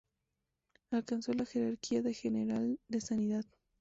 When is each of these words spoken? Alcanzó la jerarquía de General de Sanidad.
Alcanzó 0.89 1.31
la 1.33 1.45
jerarquía 1.45 2.01
de 2.01 2.15
General 2.15 2.79
de 2.87 3.01
Sanidad. 3.01 3.45